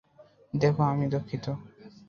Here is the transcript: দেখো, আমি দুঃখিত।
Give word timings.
দেখো, 0.53 0.81
আমি 0.83 1.05
দুঃখিত। 1.07 1.45